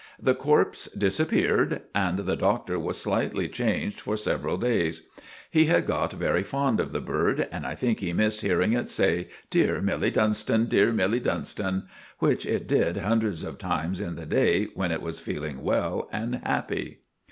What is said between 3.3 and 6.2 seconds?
changed for several days. He had got